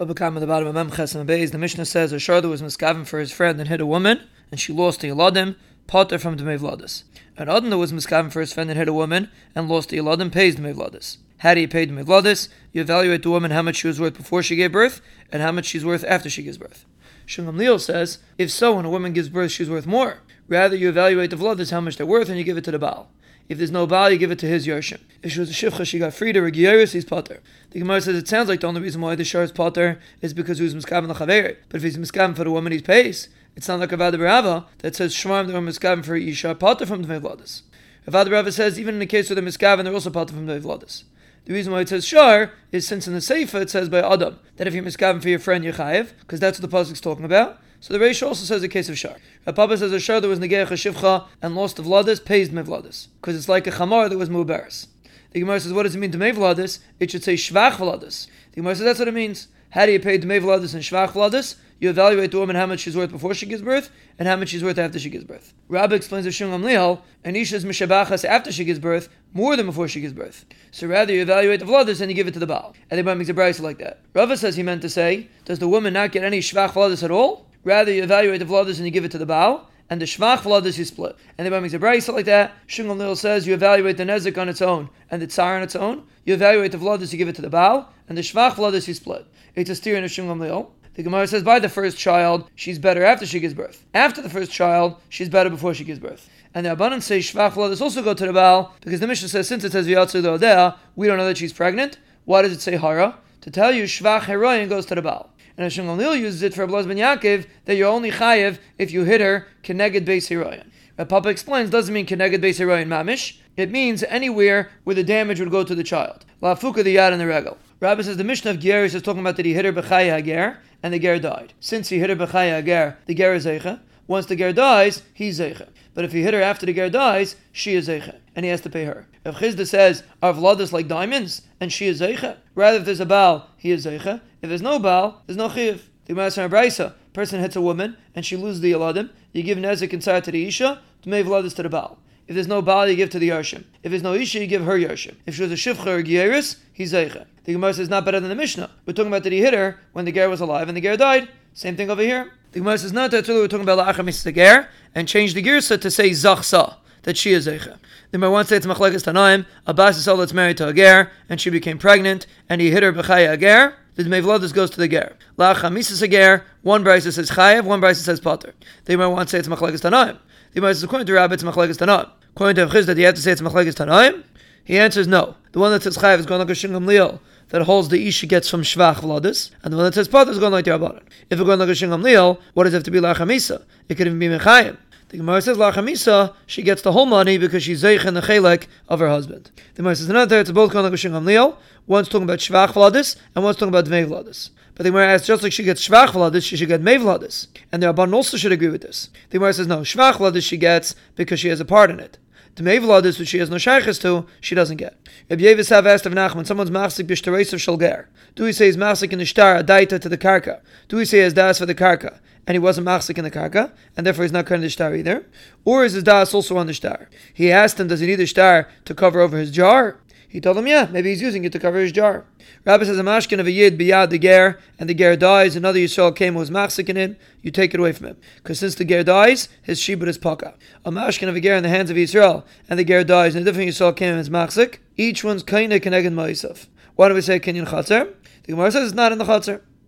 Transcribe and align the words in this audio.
Bava 0.00 0.16
Kama 0.16 0.38
at 0.38 0.40
the 0.40 0.46
bottom 0.46 0.74
of 0.74 0.74
Memches 0.74 1.14
and 1.14 1.28
Beis, 1.28 1.50
the 1.50 1.58
Mishnah 1.58 1.84
says 1.84 2.10
a 2.10 2.16
Sharda 2.16 2.48
was 2.48 2.62
miskaven 2.62 3.06
for 3.06 3.18
his 3.18 3.32
friend 3.32 3.60
and 3.60 3.68
hit 3.68 3.82
a 3.82 3.86
woman, 3.86 4.22
and 4.50 4.58
she 4.58 4.72
lost 4.72 5.00
the 5.00 5.08
Yeladim, 5.08 5.56
potter 5.86 6.18
from 6.18 6.38
the 6.38 6.42
Mevladis. 6.42 7.02
An 7.36 7.50
Adon 7.50 7.78
was 7.78 7.92
miskaven 7.92 8.32
for 8.32 8.40
his 8.40 8.50
friend 8.50 8.70
and 8.70 8.78
hit 8.78 8.88
a 8.88 8.94
woman, 8.94 9.28
and 9.54 9.68
lost 9.68 9.90
the 9.90 9.98
Yeladim, 9.98 10.32
pays 10.32 10.56
the 10.56 10.62
Mevladis. 10.62 11.18
How 11.40 11.52
do 11.52 11.60
you 11.60 11.68
pay 11.68 11.84
the 11.84 11.92
Mevladis? 11.92 12.48
You 12.72 12.80
evaluate 12.80 13.24
the 13.24 13.28
woman 13.28 13.50
how 13.50 13.60
much 13.60 13.76
she 13.76 13.88
was 13.88 14.00
worth 14.00 14.16
before 14.16 14.42
she 14.42 14.56
gave 14.56 14.72
birth, 14.72 15.02
and 15.30 15.42
how 15.42 15.52
much 15.52 15.66
she's 15.66 15.84
worth 15.84 16.04
after 16.04 16.30
she 16.30 16.44
gives 16.44 16.56
birth. 16.56 16.86
Shungam 17.26 17.58
Leal 17.58 17.78
says, 17.78 18.20
if 18.38 18.50
so, 18.50 18.76
when 18.76 18.86
a 18.86 18.90
woman 18.90 19.12
gives 19.12 19.28
birth, 19.28 19.52
she's 19.52 19.68
worth 19.68 19.86
more. 19.86 20.20
Rather, 20.50 20.74
you 20.74 20.88
evaluate 20.88 21.30
the 21.30 21.36
Vladis 21.36 21.70
how 21.70 21.80
much 21.80 21.96
they're 21.96 22.04
worth, 22.04 22.28
and 22.28 22.36
you 22.36 22.44
give 22.44 22.58
it 22.58 22.64
to 22.64 22.72
the 22.72 22.78
Baal. 22.78 23.08
If 23.48 23.58
there's 23.58 23.70
no 23.70 23.86
Baal, 23.86 24.10
you 24.10 24.18
give 24.18 24.32
it 24.32 24.38
to 24.40 24.46
his 24.46 24.66
Yershim. 24.66 25.00
If 25.22 25.32
she 25.32 25.40
was 25.40 25.48
a 25.48 25.52
Shivcha, 25.52 25.86
she 25.86 26.00
got 26.00 26.12
freed, 26.12 26.36
or 26.36 26.46
a 26.46 26.52
Gieris, 26.52 26.92
he's 26.92 27.04
Potter. 27.04 27.40
The 27.70 27.78
Gemara 27.78 28.00
says 28.00 28.16
it 28.16 28.26
sounds 28.26 28.48
like 28.48 28.60
the 28.60 28.66
only 28.66 28.80
reason 28.80 29.00
why 29.00 29.14
the 29.14 29.24
Shar 29.24 29.44
is 29.44 29.52
Potter 29.52 30.00
is 30.20 30.34
because 30.34 30.58
he 30.58 30.64
was 30.64 30.74
Miskaven 30.74 31.08
L'Chaveri. 31.08 31.56
But 31.68 31.76
if 31.76 31.82
he's 31.84 31.96
Miskaven 31.96 32.34
for 32.34 32.44
the 32.44 32.50
woman, 32.50 32.72
he's 32.72 32.82
pays. 32.82 33.28
It's 33.54 33.68
not 33.68 33.78
like 33.78 33.90
Avad 33.90 34.14
Barava 34.14 34.66
that 34.78 34.96
says 34.96 35.14
Shmarm 35.14 35.46
they 35.46 35.52
were 35.52 35.60
Miskaven 35.60 36.04
for 36.04 36.16
Isha, 36.16 36.56
Potter 36.56 36.84
from 36.84 37.04
the 37.04 37.20
Vladis. 37.20 37.62
Avad 38.08 38.26
Barava 38.26 38.52
says 38.52 38.78
even 38.78 38.94
in 38.94 39.00
the 39.00 39.06
case 39.06 39.30
where 39.30 39.36
they're 39.36 39.44
Miskaven, 39.44 39.84
they're 39.84 39.94
also 39.94 40.10
Potter 40.10 40.34
from 40.34 40.46
the 40.46 40.58
Vladis. 40.58 41.04
The 41.44 41.54
reason 41.54 41.72
why 41.72 41.80
it 41.80 41.88
says 41.88 42.04
shar 42.04 42.52
is 42.70 42.86
since 42.86 43.06
in 43.06 43.14
the 43.14 43.20
Sefer 43.20 43.60
it 43.60 43.70
says 43.70 43.88
by 43.88 44.00
Adam 44.00 44.38
that 44.56 44.66
if 44.66 44.74
you're 44.74 44.84
miskaven 44.84 45.22
for 45.22 45.28
your 45.28 45.38
friend 45.38 45.64
you're 45.64 45.72
chayiv, 45.72 46.12
because 46.20 46.38
that's 46.38 46.60
what 46.60 46.70
the 46.70 46.76
pasuk 46.76 46.92
is 46.92 47.00
talking 47.00 47.24
about. 47.24 47.58
So 47.80 47.94
the 47.94 47.98
Reish 47.98 48.22
also 48.26 48.44
says 48.44 48.62
a 48.62 48.68
case 48.68 48.90
of 48.90 48.98
shar. 48.98 49.16
Papa 49.46 49.78
says 49.78 49.90
a 49.90 49.98
shar 49.98 50.20
that 50.20 50.28
was 50.28 50.38
negeach 50.38 50.66
shivcha 50.66 51.26
and 51.40 51.54
lost 51.54 51.76
the 51.76 51.82
vladis 51.82 52.22
pays 52.22 52.50
mevladis 52.50 53.08
because 53.20 53.34
it's 53.34 53.48
like 53.48 53.66
a 53.66 53.70
chamar 53.70 54.10
that 54.10 54.18
was 54.18 54.28
mubaris. 54.28 54.86
The 55.30 55.40
Gemara 55.40 55.60
says, 55.60 55.72
what 55.72 55.84
does 55.84 55.94
it 55.94 55.98
mean 55.98 56.10
to 56.10 56.18
mevladis? 56.18 56.80
It 56.98 57.10
should 57.10 57.24
say 57.24 57.34
shvach 57.34 57.72
vladis. 57.72 58.26
The 58.52 58.56
Gemara 58.56 58.76
says 58.76 58.84
that's 58.84 58.98
what 58.98 59.08
it 59.08 59.14
means. 59.14 59.48
How 59.70 59.86
do 59.86 59.92
you 59.92 60.00
pay 60.00 60.18
to 60.18 60.26
mevladis 60.26 60.74
and 60.74 60.82
shvach 60.82 61.12
vladis? 61.12 61.56
You 61.78 61.88
evaluate 61.88 62.32
the 62.32 62.38
woman 62.38 62.56
how 62.56 62.66
much 62.66 62.80
she's 62.80 62.94
worth 62.94 63.10
before 63.10 63.32
she 63.32 63.46
gives 63.46 63.62
birth 63.62 63.90
and 64.18 64.28
how 64.28 64.36
much 64.36 64.50
she's 64.50 64.62
worth 64.62 64.76
after 64.76 64.98
she 64.98 65.08
gives 65.08 65.24
birth. 65.24 65.54
Rabbi 65.68 65.94
explains 65.94 66.26
to 66.26 66.30
Shungam 66.30 66.62
Lihal, 66.62 67.00
an 67.24 67.34
Isha's 67.34 67.64
mishabachas 67.64 68.26
after 68.26 68.52
she 68.52 68.64
gives 68.64 68.78
birth 68.78 69.08
more 69.32 69.56
than 69.56 69.64
before 69.64 69.88
she 69.88 70.02
gives 70.02 70.12
birth. 70.12 70.44
So 70.72 70.86
rather 70.86 71.14
you 71.14 71.22
evaluate 71.22 71.60
the 71.60 71.66
vladis 71.66 72.02
and 72.02 72.10
you 72.10 72.14
give 72.14 72.28
it 72.28 72.34
to 72.34 72.40
the 72.40 72.46
Baal. 72.46 72.74
And 72.90 72.98
the 72.98 73.14
makes 73.14 73.30
a 73.30 73.34
brisa 73.34 73.60
like 73.60 73.78
that. 73.78 74.00
Rava 74.12 74.36
says 74.36 74.56
he 74.56 74.62
meant 74.62 74.82
to 74.82 74.90
say, 74.90 75.28
does 75.46 75.58
the 75.58 75.68
woman 75.68 75.94
not 75.94 76.12
get 76.12 76.24
any 76.24 76.40
shvach 76.40 76.72
vladis 76.72 77.02
at 77.02 77.10
all? 77.10 77.46
Rather, 77.62 77.92
you 77.92 78.02
evaluate 78.02 78.38
the 78.38 78.46
vladis 78.46 78.76
and 78.76 78.86
you 78.86 78.90
give 78.90 79.04
it 79.04 79.10
to 79.10 79.18
the 79.18 79.26
Baal, 79.26 79.68
and 79.90 80.00
the 80.00 80.06
shvach 80.06 80.38
vladis 80.38 80.78
you 80.78 80.84
split. 80.84 81.16
And 81.36 81.46
the 81.46 81.50
Baal 81.50 81.60
makes 81.60 81.74
a 81.74 81.78
brisa 81.78 82.14
like 82.14 82.24
that. 82.26 82.52
Shungam 82.66 82.96
Lil 82.96 83.16
says 83.16 83.46
you 83.46 83.52
evaluate 83.52 83.96
the 83.96 84.04
nezik 84.04 84.38
on 84.38 84.48
its 84.48 84.62
own 84.62 84.88
and 85.10 85.20
the 85.20 85.26
tsar 85.26 85.56
on 85.56 85.62
its 85.62 85.76
own. 85.76 86.04
You 86.24 86.34
evaluate 86.34 86.72
the 86.72 86.78
vladis, 86.78 87.12
you 87.12 87.18
give 87.18 87.28
it 87.28 87.36
to 87.36 87.42
the 87.42 87.50
Baal, 87.50 87.92
and 88.08 88.16
the 88.16 88.22
shvach 88.22 88.52
vladis 88.52 88.88
you 88.88 88.94
split. 88.94 89.26
It's 89.54 89.68
a 89.68 89.74
steer 89.74 89.96
in 89.96 90.04
a 90.04 90.06
Shungam 90.06 90.40
Lil. 90.40 90.72
The 90.94 91.02
Gemara 91.02 91.26
says 91.26 91.42
by 91.42 91.58
the 91.58 91.68
first 91.68 91.98
child, 91.98 92.48
she's 92.54 92.78
better 92.78 93.04
after 93.04 93.26
she 93.26 93.40
gives 93.40 93.54
birth. 93.54 93.84
After 93.94 94.22
the 94.22 94.30
first 94.30 94.50
child, 94.50 94.96
she's 95.08 95.28
better 95.28 95.50
before 95.50 95.74
she 95.74 95.84
gives 95.84 95.98
birth. 95.98 96.28
And 96.54 96.66
the 96.66 96.72
abundance 96.72 97.06
say 97.06 97.18
shvach 97.18 97.52
vladis 97.52 97.80
also 97.80 98.02
go 98.02 98.14
to 98.14 98.26
the 98.26 98.32
Baal 98.32 98.74
because 98.80 99.00
the 99.00 99.06
Mishnah 99.06 99.28
says 99.28 99.48
since 99.48 99.64
it 99.64 99.72
says 99.72 99.86
v'yatzu 99.86 100.22
the 100.22 100.76
we 100.96 101.06
don't 101.06 101.18
know 101.18 101.26
that 101.26 101.36
she's 101.36 101.52
pregnant. 101.52 101.98
Why 102.24 102.42
does 102.42 102.52
it 102.52 102.60
say 102.60 102.76
hara? 102.76 103.18
To 103.42 103.50
tell 103.50 103.72
you 103.72 103.84
shvach 103.84 104.22
heroin 104.22 104.68
goes 104.68 104.84
to 104.86 104.94
the 104.94 105.02
Baal. 105.02 105.30
And 105.56 105.64
Hashem 105.64 105.86
Gamliel 105.86 106.18
uses 106.18 106.42
it 106.42 106.54
for 106.54 106.66
Blaz 106.66 106.86
ben 106.86 106.98
Yaakov 106.98 107.46
that 107.64 107.76
you're 107.76 107.88
only 107.88 108.10
chayev 108.10 108.58
if 108.78 108.92
you 108.92 109.04
hit 109.04 109.20
her 109.20 109.46
keneged 109.62 110.04
beis 110.04 110.28
hiroyan. 110.28 110.66
Papa 111.08 111.30
explains 111.30 111.70
doesn't 111.70 111.94
mean 111.94 112.06
keneged 112.06 112.42
beis 112.42 112.60
hiroyan 112.60 112.88
mamish. 112.88 113.38
It 113.56 113.70
means 113.70 114.02
anywhere 114.04 114.70
where 114.84 114.94
the 114.94 115.02
damage 115.02 115.40
would 115.40 115.50
go 115.50 115.64
to 115.64 115.74
the 115.74 115.82
child. 115.82 116.24
La 116.42 116.54
fuka 116.54 116.84
the 116.84 116.96
yad 116.96 117.12
and 117.12 117.20
the 117.20 117.26
regal. 117.26 117.56
Rabbi 117.80 118.02
says 118.02 118.18
the 118.18 118.24
Mishnah 118.24 118.50
of 118.52 118.58
Geris 118.58 118.94
is 118.94 119.00
talking 119.00 119.20
about 119.20 119.36
that 119.36 119.46
he 119.46 119.54
hit 119.54 119.64
her 119.64 119.72
b'chaya 119.72 120.16
hager 120.16 120.58
and 120.82 120.92
the 120.92 120.98
ger 120.98 121.18
died. 121.18 121.54
Since 121.60 121.88
he 121.88 121.98
hit 121.98 122.10
her 122.10 122.16
b'chaya 122.16 122.56
hager, 122.56 122.98
the 123.06 123.14
ger 123.14 123.32
is 123.32 123.46
zeicha. 123.46 123.80
Once 124.10 124.26
the 124.26 124.34
ger 124.34 124.52
dies, 124.52 125.04
he's 125.14 125.38
zeicha. 125.38 125.68
But 125.94 126.04
if 126.04 126.10
he 126.10 126.22
hit 126.22 126.34
her 126.34 126.42
after 126.42 126.66
the 126.66 126.72
ger 126.72 126.90
dies, 126.90 127.36
she 127.52 127.76
is 127.76 127.86
zeicha, 127.86 128.16
and 128.34 128.44
he 128.44 128.50
has 128.50 128.60
to 128.62 128.68
pay 128.68 128.84
her. 128.84 129.06
If 129.24 129.36
Chisda 129.36 129.64
says 129.64 130.02
our 130.20 130.32
vlad 130.32 130.58
is 130.58 130.72
like 130.72 130.88
diamonds 130.88 131.42
and 131.60 131.72
she 131.72 131.86
is 131.86 132.00
zeicha, 132.00 132.38
rather 132.56 132.78
if 132.78 132.84
there's 132.86 132.98
a 132.98 133.06
baal, 133.06 133.50
he 133.56 133.70
is 133.70 133.86
zeicha. 133.86 134.20
If 134.42 134.48
there's 134.48 134.62
no 134.62 134.80
baal, 134.80 135.22
there's 135.26 135.36
no 135.36 135.48
chiv. 135.48 135.88
The 136.06 136.14
Gemara 136.14 136.30
Brisa, 136.30 136.94
person 137.12 137.38
hits 137.38 137.54
a 137.54 137.60
woman 137.60 137.96
and 138.16 138.26
she 138.26 138.36
loses 138.36 138.60
the 138.60 138.72
yaladim, 138.72 139.10
you 139.32 139.44
give 139.44 139.58
nezik 139.58 139.92
inside 139.92 140.24
to 140.24 140.32
the 140.32 140.44
isha, 140.44 140.82
to 141.02 141.08
make 141.08 141.24
vladis 141.24 141.54
to 141.54 141.62
the 141.62 141.68
baal. 141.68 141.96
If 142.26 142.34
there's 142.34 142.48
no 142.48 142.62
baal, 142.62 142.88
you 142.88 142.96
give 142.96 143.10
to 143.10 143.20
the 143.20 143.28
yarshim. 143.28 143.62
If 143.84 143.90
there's 143.92 144.02
no 144.02 144.14
isha, 144.14 144.40
you 144.40 144.48
give 144.48 144.64
her 144.64 144.76
yarshim. 144.76 145.14
If 145.24 145.36
she 145.36 145.42
was 145.42 145.52
a 145.52 145.54
shivcha 145.54 145.86
or 145.86 146.02
gieris, 146.02 146.56
he's 146.72 146.94
zeicha. 146.94 147.26
The 147.44 147.52
Gemara 147.52 147.74
says 147.74 147.88
not 147.88 148.04
better 148.04 148.18
than 148.18 148.28
the 148.28 148.34
Mishnah. 148.34 148.70
We're 148.86 148.92
talking 148.92 149.12
about 149.12 149.22
that 149.22 149.32
he 149.32 149.38
hit 149.38 149.54
her 149.54 149.78
when 149.92 150.04
the 150.04 150.10
ger 150.10 150.28
was 150.28 150.40
alive 150.40 150.66
and 150.66 150.76
the 150.76 150.80
ger 150.80 150.96
died. 150.96 151.28
Same 151.52 151.76
thing 151.76 151.90
over 151.90 152.02
here. 152.02 152.32
The 152.52 152.58
Gemara 152.58 152.78
says 152.78 152.92
not 152.92 153.12
that 153.12 153.28
we're 153.28 153.46
talking 153.46 153.68
about 153.68 153.78
la'acham 153.78 154.22
the 154.24 154.32
ger 154.32 154.68
and 154.92 155.06
change 155.06 155.34
the 155.34 155.42
girsa 155.42 155.80
to 155.80 155.90
say 155.90 156.10
zachsa 156.10 156.76
that 157.02 157.16
she 157.16 157.32
is 157.32 157.46
Zeicha. 157.46 157.78
The 158.10 158.18
Gemara 158.18 158.30
once 158.32 158.48
said 158.48 158.56
it's 158.56 158.66
Machlekes 158.66 159.04
Tanaim, 159.04 159.46
Abbas 159.66 159.96
is 159.96 160.08
all 160.08 160.16
that's 160.16 160.32
married 160.32 160.56
to 160.56 160.68
a 160.68 160.74
ger, 160.74 161.12
and 161.28 161.40
she 161.40 161.48
became 161.48 161.78
pregnant, 161.78 162.26
and 162.48 162.60
he 162.60 162.70
hit 162.70 162.82
her 162.82 162.92
b'chaya 162.92 163.32
a 163.32 163.36
ger, 163.36 163.76
the 163.94 164.02
Dmei 164.02 164.52
goes 164.52 164.70
to 164.70 164.78
the 164.78 164.88
ger. 164.88 165.16
La 165.36 165.54
Chamisas 165.54 166.02
a 166.02 166.08
ger, 166.08 166.44
one 166.62 166.82
brisa 166.82 167.12
says 167.12 167.30
chayav, 167.30 167.64
one 167.64 167.80
brisa 167.80 167.96
says 167.96 168.18
potter. 168.18 168.52
The 168.84 168.94
Gemara 168.94 169.10
once 169.10 169.30
said 169.30 169.40
it's 169.40 169.48
Machlekes 169.48 169.80
Tanaim. 169.80 170.18
The 170.52 170.60
Gemara 170.60 170.74
says 170.74 170.82
according 170.82 171.06
to 171.06 171.12
Rabbi 171.12 171.34
it's 171.34 171.42
Machlekes 171.44 171.78
Tanaim. 171.78 172.10
According 172.34 172.56
to 172.56 172.74
Chisda, 172.74 172.94
do 172.94 173.00
you 173.00 173.06
have 173.06 173.14
to 173.14 173.22
say 173.22 173.30
it's 173.32 173.40
Machlekes 173.40 173.74
Tanaim? 173.74 174.24
He 174.64 174.78
answers 174.78 175.06
no. 175.06 175.36
The 175.52 175.58
one 175.60 175.70
that 175.72 175.82
says 175.82 175.96
chayav 175.96 176.18
is 176.18 176.26
going 176.26 176.40
like 176.40 176.50
a 176.50 176.52
Shingam 176.52 176.86
Leal 176.86 177.20
that 177.50 177.62
holds 177.62 177.88
the 177.88 178.08
isha 178.08 178.26
gets 178.26 178.48
from 178.48 178.62
shvach 178.62 178.96
vladis, 178.96 179.50
and 179.62 179.72
the 179.72 179.76
one 179.76 179.84
that 179.84 179.94
says 179.94 180.08
potter 180.08 180.30
is 180.30 180.38
going 180.38 180.52
like 180.52 180.64
Rabbanan. 180.64 181.02
If 181.28 181.38
we're 181.38 181.44
going 181.44 181.58
like 181.58 181.68
a 181.68 181.72
Shingam 181.72 182.02
Liel, 182.02 182.40
what 182.54 182.64
does 182.64 182.72
it 182.72 182.78
have 182.78 182.84
to 182.84 182.90
be 182.90 183.00
la 183.00 183.14
chamisa? 183.14 183.64
It 183.88 183.96
could 183.96 184.06
even 184.06 184.18
be 184.18 184.28
mechayim. 184.28 184.76
The 185.10 185.16
Gemara 185.16 185.42
says 185.42 185.56
Lachamisa, 185.56 186.34
she 186.46 186.62
gets 186.62 186.82
the 186.82 186.92
whole 186.92 187.04
money 187.04 187.36
because 187.36 187.64
she's 187.64 187.82
Zeich 187.82 188.04
in 188.04 188.14
the 188.14 188.20
Chelek 188.20 188.68
of 188.88 189.00
her 189.00 189.08
husband. 189.08 189.50
The 189.74 189.82
Gemara 189.82 189.96
says 189.96 190.08
another, 190.08 190.38
it's 190.38 190.52
both 190.52 190.70
going 190.70 190.84
like 190.84 190.92
a 190.92 190.96
Shingam 190.96 191.24
Liel, 191.24 191.56
One's 191.90 192.08
talking 192.08 192.22
about 192.22 192.38
Shvach 192.38 192.68
Vladis, 192.68 193.16
and 193.34 193.42
one's 193.42 193.56
talking 193.56 193.70
about 193.70 193.86
Dmei 193.86 194.06
Vladis. 194.06 194.50
But 194.76 194.84
the 194.84 194.90
Gemara 194.90 195.08
asks, 195.08 195.26
just 195.26 195.42
like 195.42 195.52
she 195.52 195.64
gets 195.64 195.86
Shvach 195.86 196.10
Vladis, 196.10 196.44
she 196.44 196.56
should 196.56 196.68
get 196.68 196.80
Mei 196.80 196.98
Vladis. 196.98 197.48
And 197.72 197.82
the 197.82 197.92
Rabban 197.92 198.14
also 198.14 198.36
should 198.36 198.52
agree 198.52 198.68
with 198.68 198.82
this. 198.82 199.10
The 199.30 199.38
Gemara 199.38 199.54
says, 199.54 199.66
no, 199.66 199.80
Shvach 199.80 200.12
Vladis 200.12 200.44
she 200.44 200.56
gets 200.56 200.94
because 201.16 201.40
she 201.40 201.48
has 201.48 201.58
a 201.58 201.64
part 201.64 201.90
in 201.90 201.98
it. 201.98 202.16
The 202.60 202.70
Mevladis, 202.70 203.18
which 203.18 203.28
she 203.28 203.38
has 203.38 203.48
no 203.48 203.56
shaykhs 203.56 203.98
to, 204.00 204.26
she 204.42 204.54
doesn't 204.54 204.76
get. 204.76 204.94
Rabbi 205.30 205.44
have 205.44 205.86
asked 205.86 206.04
of 206.04 206.12
Nachman, 206.12 206.46
someone's 206.46 206.70
machzik 206.70 207.06
b'shtareis 207.06 207.54
of 207.54 207.60
shalger. 207.62 208.10
Do 208.34 208.44
we 208.44 208.52
say 208.52 208.66
he's 208.66 208.76
machzik 208.76 209.14
in 209.14 209.18
the 209.18 209.24
shtar, 209.24 209.56
a 209.56 209.64
daita 209.64 209.98
to 209.98 210.10
the 210.10 210.18
karka? 210.18 210.60
Do 210.86 210.98
we 210.98 211.06
say 211.06 211.20
has 211.20 211.32
das 211.32 211.58
for 211.58 211.64
the 211.64 211.74
karka? 211.74 212.18
and 212.46 212.54
he 212.54 212.58
wasn't 212.58 212.86
machzik 212.86 213.16
in 213.16 213.24
the 213.24 213.30
karka, 213.30 213.72
and 213.96 214.06
therefore 214.06 214.24
he's 214.24 214.32
not 214.32 214.44
current 214.44 214.62
the 214.62 214.68
shtar 214.68 214.94
either? 214.94 215.24
Or 215.64 215.86
is 215.86 215.94
his 215.94 216.02
das 216.02 216.34
also 216.34 216.58
on 216.58 216.66
the 216.66 216.74
shtar? 216.74 217.08
He 217.32 217.50
asked 217.50 217.80
him, 217.80 217.88
does 217.88 218.00
he 218.00 218.06
need 218.06 218.16
the 218.16 218.26
shtar 218.26 218.68
to 218.84 218.94
cover 218.94 219.20
over 219.20 219.38
his 219.38 219.50
jar? 219.50 219.96
He 220.30 220.40
told 220.40 220.58
him, 220.58 220.68
yeah, 220.68 220.86
maybe 220.88 221.10
he's 221.10 221.20
using 221.20 221.44
it 221.44 221.50
to 221.50 221.58
cover 221.58 221.80
his 221.80 221.90
jar. 221.90 222.24
Rabbi 222.64 222.84
says, 222.84 223.00
a 223.00 223.02
mashkin 223.02 223.40
of 223.40 223.48
a 223.48 223.50
yid 223.50 223.76
biyad 223.76 224.10
the 224.10 224.18
ger, 224.18 224.60
and 224.78 224.88
the 224.88 224.94
ger 224.94 225.16
dies, 225.16 225.56
another 225.56 225.80
Yisrael 225.80 226.14
came 226.14 226.34
who 226.34 226.38
was 226.38 226.52
machzik 226.52 226.88
in 226.88 226.94
him, 226.94 227.16
you 227.42 227.50
take 227.50 227.74
it 227.74 227.80
away 227.80 227.90
from 227.90 228.06
him. 228.06 228.16
Because 228.36 228.60
since 228.60 228.76
the 228.76 228.84
ger 228.84 229.02
dies, 229.02 229.48
his 229.60 229.80
shibud 229.80 230.06
is 230.06 230.18
paka. 230.18 230.54
A 230.84 230.92
mashkin 230.92 231.28
of 231.28 231.34
a 231.34 231.40
ger 231.40 231.56
in 231.56 231.64
the 231.64 231.68
hands 231.68 231.90
of 231.90 231.96
Yisrael, 231.96 232.44
and 232.68 232.78
the 232.78 232.84
ger 232.84 233.02
dies, 233.02 233.34
and 233.34 233.42
a 233.42 233.50
different 233.50 233.70
Yisrael 233.70 233.96
came 233.96 234.12
and 234.12 234.20
is 234.20 234.30
machzik, 234.30 234.78
each 234.96 235.24
one's 235.24 235.42
kaina 235.42 235.80
keneged 235.80 236.14
ma'isaf. 236.14 236.68
Why 236.94 237.08
do 237.08 237.14
we 237.14 237.22
say 237.22 237.40
kinyan 237.40 237.66
chatzar? 237.66 238.14
The 238.44 238.52
Gemara 238.52 238.70
says 238.70 238.86
it's 238.86 238.94
not 238.94 239.10
in 239.10 239.18
the 239.18 239.24
chatzar. 239.24 239.62